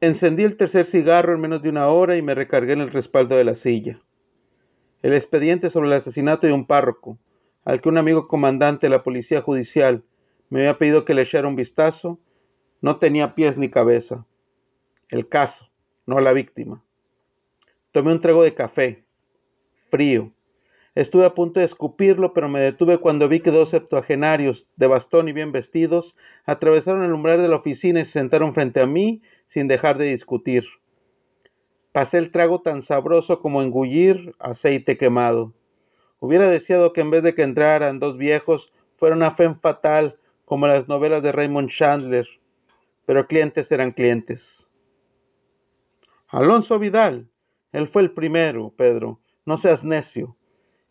[0.00, 3.36] Encendí el tercer cigarro en menos de una hora y me recargué en el respaldo
[3.36, 4.00] de la silla.
[5.02, 7.18] El expediente sobre el asesinato de un párroco,
[7.64, 10.04] al que un amigo comandante de la policía judicial
[10.50, 12.20] me había pedido que le echara un vistazo,
[12.80, 14.24] no tenía pies ni cabeza.
[15.08, 15.68] El caso,
[16.06, 16.80] no la víctima.
[17.90, 19.04] Tomé un trago de café,
[19.90, 20.30] frío.
[20.94, 25.28] Estuve a punto de escupirlo, pero me detuve cuando vi que dos septuagenarios, de bastón
[25.28, 29.22] y bien vestidos, atravesaron el umbral de la oficina y se sentaron frente a mí
[29.48, 30.64] sin dejar de discutir.
[31.92, 35.52] Pasé el trago tan sabroso como engullir aceite quemado.
[36.20, 40.66] Hubiera deseado que en vez de que entraran dos viejos, fuera una fe fatal como
[40.66, 42.26] las novelas de Raymond Chandler,
[43.06, 44.66] pero clientes eran clientes.
[46.28, 47.28] Alonso Vidal,
[47.72, 50.36] él fue el primero, Pedro, no seas necio.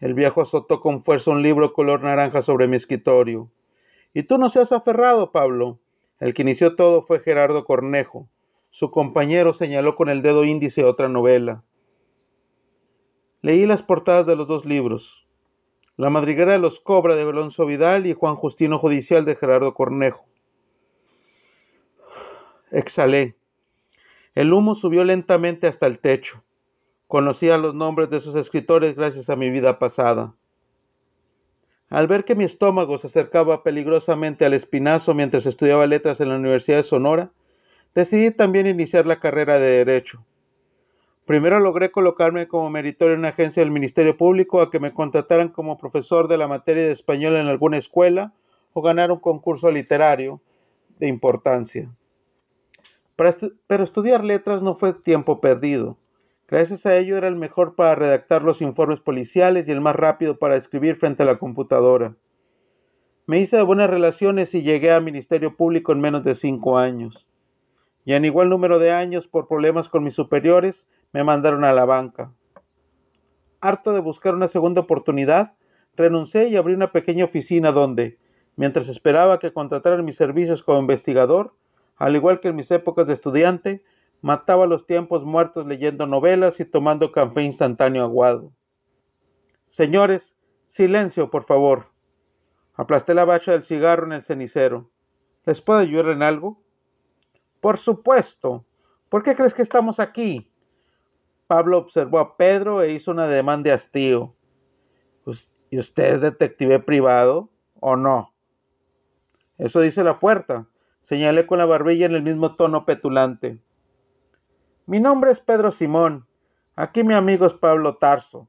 [0.00, 3.50] El viejo azotó con fuerza un libro color naranja sobre mi escritorio.
[4.14, 5.78] Y tú no seas aferrado, Pablo.
[6.18, 8.28] El que inició todo fue Gerardo Cornejo.
[8.70, 11.62] Su compañero señaló con el dedo índice otra novela.
[13.42, 15.26] Leí las portadas de los dos libros.
[15.96, 20.24] La madriguera de los Cobra de Alonso Vidal y Juan Justino Judicial de Gerardo Cornejo.
[22.70, 23.36] Exhalé.
[24.34, 26.42] El humo subió lentamente hasta el techo.
[27.08, 30.34] Conocía los nombres de sus escritores gracias a mi vida pasada.
[31.88, 36.36] Al ver que mi estómago se acercaba peligrosamente al espinazo mientras estudiaba letras en la
[36.36, 37.32] Universidad de Sonora,
[37.94, 40.24] decidí también iniciar la carrera de Derecho.
[41.26, 45.48] Primero logré colocarme como meritorio en una agencia del Ministerio Público a que me contrataran
[45.50, 48.32] como profesor de la materia de español en alguna escuela
[48.72, 50.40] o ganar un concurso literario
[50.98, 51.88] de importancia.
[53.66, 55.98] pero estudiar letras no fue tiempo perdido.
[56.48, 60.36] Gracias a ello era el mejor para redactar los informes policiales y el más rápido
[60.36, 62.16] para escribir frente a la computadora.
[63.26, 67.24] Me hice de buenas relaciones y llegué al Ministerio Público en menos de cinco años.
[68.04, 71.84] Y en igual número de años, por problemas con mis superiores, me mandaron a la
[71.84, 72.32] banca.
[73.60, 75.52] Harto de buscar una segunda oportunidad,
[75.96, 78.18] renuncié y abrí una pequeña oficina donde,
[78.56, 81.54] mientras esperaba que contrataran mis servicios como investigador,
[81.96, 83.82] al igual que en mis épocas de estudiante,
[84.22, 88.52] Mataba los tiempos muertos leyendo novelas y tomando café instantáneo aguado.
[89.68, 90.36] Señores,
[90.68, 91.86] silencio, por favor.
[92.74, 94.90] Aplasté la bacha del cigarro en el cenicero.
[95.46, 96.59] ¿Les puedo ayudar en algo?
[97.60, 98.64] Por supuesto.
[99.08, 100.50] ¿Por qué crees que estamos aquí?
[101.46, 104.34] Pablo observó a Pedro e hizo una demanda de hastío.
[105.24, 107.48] Pues, ¿Y usted es detective privado
[107.80, 108.32] o no?
[109.58, 110.66] Eso dice la puerta.
[111.02, 113.60] Señalé con la barbilla en el mismo tono petulante.
[114.86, 116.26] Mi nombre es Pedro Simón.
[116.76, 118.48] Aquí mi amigo es Pablo Tarso.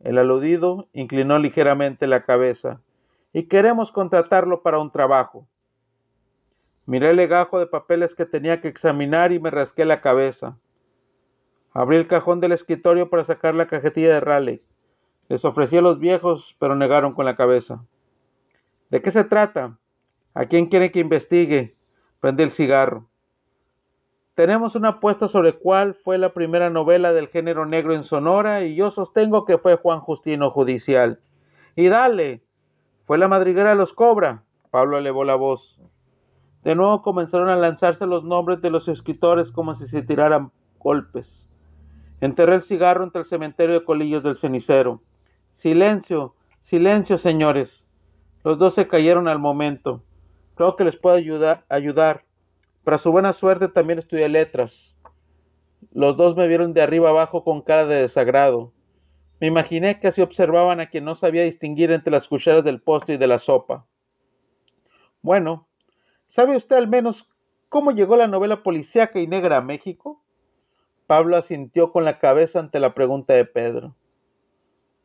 [0.00, 2.80] El aludido inclinó ligeramente la cabeza.
[3.32, 5.48] Y queremos contratarlo para un trabajo.
[6.86, 10.58] Miré el legajo de papeles que tenía que examinar y me rasqué la cabeza.
[11.72, 14.62] Abrí el cajón del escritorio para sacar la cajetilla de Raleigh.
[15.28, 17.84] Les ofrecí a los viejos, pero negaron con la cabeza.
[18.90, 19.78] ¿De qué se trata?
[20.34, 21.74] ¿A quién quiere que investigue?
[22.20, 23.08] Prendí el cigarro.
[24.34, 28.74] Tenemos una apuesta sobre cuál fue la primera novela del género negro en Sonora y
[28.74, 31.20] yo sostengo que fue Juan Justino Judicial.
[31.76, 32.42] Y dale,
[33.06, 34.42] fue la madriguera de los Cobra.
[34.70, 35.80] Pablo elevó la voz.
[36.64, 41.46] De nuevo comenzaron a lanzarse los nombres de los escritores como si se tiraran golpes.
[42.22, 45.02] Enterré el cigarro entre el cementerio de colillos del cenicero.
[45.56, 47.86] Silencio, silencio, señores.
[48.44, 50.02] Los dos se cayeron al momento.
[50.54, 52.24] Creo que les puedo ayudar.
[52.82, 54.96] Para su buena suerte también estudié letras.
[55.92, 58.72] Los dos me vieron de arriba abajo con cara de desagrado.
[59.38, 63.16] Me imaginé que así observaban a quien no sabía distinguir entre las cucharas del postre
[63.16, 63.86] y de la sopa.
[65.20, 65.66] Bueno,
[66.34, 67.28] ¿sabe usted al menos
[67.68, 70.20] cómo llegó la novela policíaca y negra a México?
[71.06, 73.94] Pablo asintió con la cabeza ante la pregunta de Pedro.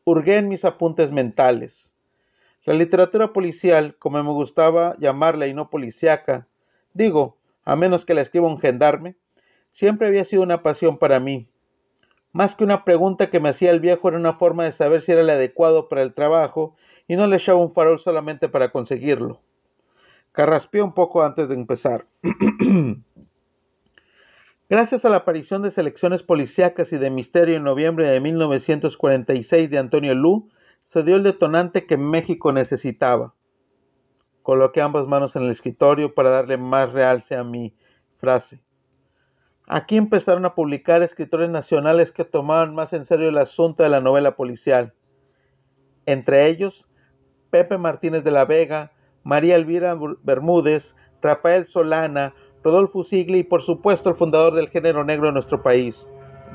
[0.02, 1.88] Hurgué en mis apuntes mentales.
[2.64, 6.48] La literatura policial, como me gustaba llamarla y no policíaca,
[6.94, 9.14] digo, a menos que la escriba un gendarme,
[9.70, 11.48] siempre había sido una pasión para mí.
[12.32, 15.12] Más que una pregunta que me hacía el viejo era una forma de saber si
[15.12, 16.74] era el adecuado para el trabajo
[17.06, 19.40] y no le echaba un farol solamente para conseguirlo.
[20.32, 22.06] Carraspeé un poco antes de empezar.
[24.68, 29.78] Gracias a la aparición de selecciones policíacas y de misterio en noviembre de 1946 de
[29.78, 30.48] Antonio Lu,
[30.84, 33.34] se dio el detonante que México necesitaba.
[34.42, 37.74] Coloqué ambas manos en el escritorio para darle más realce a mi
[38.18, 38.62] frase.
[39.66, 44.00] Aquí empezaron a publicar escritores nacionales que tomaban más en serio el asunto de la
[44.00, 44.94] novela policial.
[46.06, 46.86] Entre ellos,
[47.50, 48.92] Pepe Martínez de la Vega,
[49.24, 55.28] María Elvira Bermúdez, Rafael Solana, Rodolfo Sigli y por supuesto el fundador del género negro
[55.28, 56.06] en nuestro país,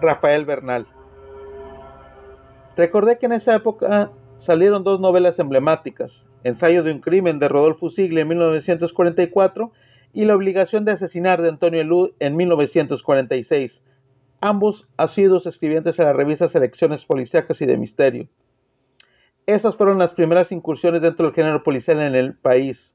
[0.01, 0.87] Rafael Bernal.
[2.75, 7.89] Recordé que en esa época salieron dos novelas emblemáticas, Ensayo de un crimen de Rodolfo
[7.89, 9.71] Sigli en 1944
[10.13, 13.81] y La obligación de asesinar de Antonio Elud en 1946,
[14.41, 18.27] ambos asiduos escribientes en las revistas Selecciones Policíacas y de Misterio.
[19.47, 22.93] Esas fueron las primeras incursiones dentro del género policial en el país.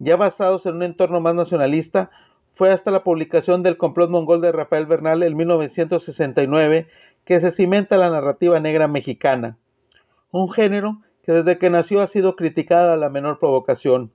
[0.00, 2.10] Ya basados en un entorno más nacionalista,
[2.56, 6.88] fue hasta la publicación del complot mongol de Rafael Bernal en 1969
[7.24, 9.58] que se cimenta la narrativa negra mexicana,
[10.30, 14.10] un género que desde que nació ha sido criticada a la menor provocación.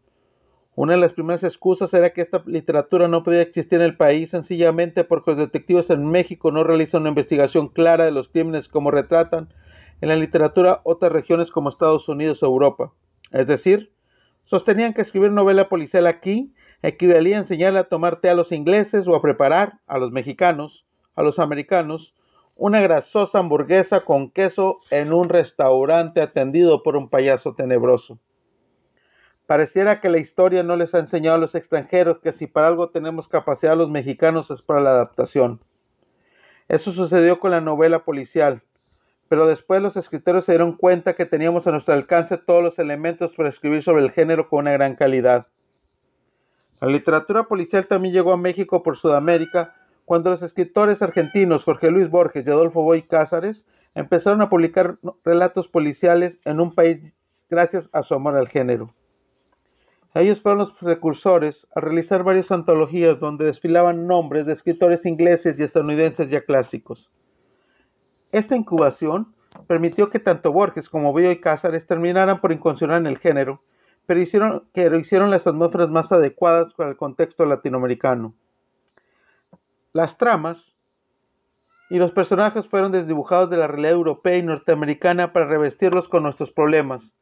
[0.76, 4.32] Una de las primeras excusas era que esta literatura no podía existir en el país
[4.32, 8.92] sencillamente porque los detectives en México no realizan una investigación clara de los crímenes como
[8.92, 9.50] retratan
[10.02, 12.92] en la literatura otras regiones como Estados Unidos o Europa.
[13.32, 13.94] Es decir,
[14.46, 19.08] sostenían que escribir novela policial aquí equivalía a enseñarle a tomar té a los ingleses
[19.08, 22.16] o a preparar a los mexicanos, a los americanos,
[22.56, 28.20] una grasosa hamburguesa con queso en un restaurante atendido por un payaso tenebroso.
[29.46, 32.90] Pareciera que la historia no les ha enseñado a los extranjeros que si para algo
[32.90, 35.60] tenemos capacidad los mexicanos es para la adaptación.
[36.68, 38.64] Eso sucedió con la novela policial,
[39.32, 43.32] pero después los escritores se dieron cuenta que teníamos a nuestro alcance todos los elementos
[43.32, 45.48] para escribir sobre el género con una gran calidad.
[46.82, 49.74] La literatura policial también llegó a México por Sudamérica
[50.04, 53.64] cuando los escritores argentinos Jorge Luis Borges y Adolfo Boy Cázares
[53.96, 57.00] empezaron a publicar relatos policiales en un país
[57.50, 58.94] gracias a su amor al género.
[60.14, 65.64] Ellos fueron los precursores a realizar varias antologías donde desfilaban nombres de escritores ingleses y
[65.64, 67.10] estadounidenses ya clásicos.
[68.32, 69.34] Esta incubación
[69.68, 73.62] permitió que tanto Borges como Boy Cázares terminaran por incursionar en el género
[74.06, 74.68] pero hicieron,
[75.00, 78.34] hicieron las atmósferas más adecuadas para el contexto latinoamericano.
[79.94, 80.76] Las tramas
[81.90, 86.52] y los personajes fueron desdibujados de la realidad europea y norteamericana para revestirlos con nuestros
[86.52, 87.14] problemas.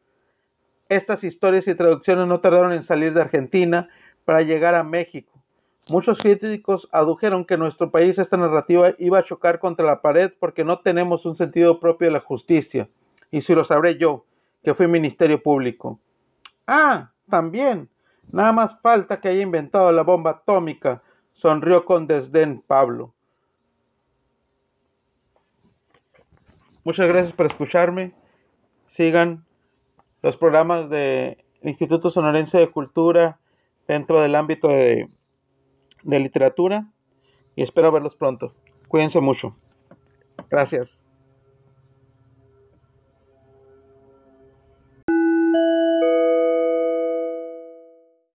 [0.87, 3.89] Estas historias y traducciones no tardaron en salir de Argentina
[4.25, 5.38] para llegar a México.
[5.87, 10.63] Muchos críticos adujeron que nuestro país esta narrativa iba a chocar contra la pared porque
[10.63, 12.89] no tenemos un sentido propio de la justicia.
[13.31, 14.25] Y si lo sabré yo,
[14.63, 15.99] que fui ministerio público.
[16.67, 17.89] Ah, también.
[18.31, 21.01] Nada más falta que haya inventado la bomba atómica,
[21.33, 23.13] sonrió con desdén Pablo.
[26.83, 28.13] Muchas gracias por escucharme.
[28.83, 29.45] Sigan
[30.21, 33.39] los programas del Instituto Sonorense de Cultura
[33.87, 35.09] dentro del ámbito de,
[36.03, 36.87] de literatura
[37.55, 38.53] y espero verlos pronto.
[38.87, 39.55] Cuídense mucho.
[40.49, 40.98] Gracias.